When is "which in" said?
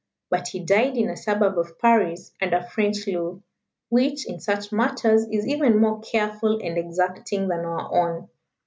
3.89-4.39